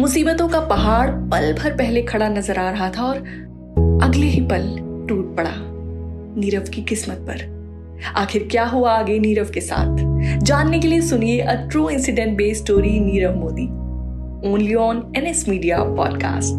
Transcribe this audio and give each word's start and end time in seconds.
मुसीबतों 0.00 0.48
का 0.48 0.60
पहाड़ 0.60 1.10
पल 1.10 1.52
भर 1.52 1.72
पहले 1.76 2.02
खड़ा 2.02 2.28
नज़र 2.28 2.58
आ 2.58 2.70
रहा 2.70 2.90
था 2.90 3.02
और 3.02 3.16
अगले 4.02 4.26
ही 4.26 4.40
पल 4.40 4.78
टूट 5.08 5.36
पड़ा 5.36 5.50
नीरव 6.40 6.60
की 6.60 6.82
किस्मत 6.82 7.16
पर। 7.16 7.42
आखिर 8.16 8.48
क्या 8.50 8.64
हुआ 8.64 8.92
आगे 8.92 9.18
नीरव 9.18 9.50
के 9.54 9.60
साथ? 9.60 9.96
जानने 10.38 10.78
के 10.78 10.88
लिए 10.88 11.00
सुनिए 11.00 11.40
a 11.40 11.54
true 11.68 11.88
incident 11.88 12.36
based 12.36 12.64
story 12.64 13.00
Nirav 13.00 13.34
Modi. 13.34 13.66
Only 14.52 14.74
on 14.74 15.12
NS 15.16 15.48
media 15.48 15.78
podcast 15.78 16.54